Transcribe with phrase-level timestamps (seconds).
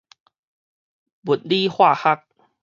[1.27, 2.23] 物理化學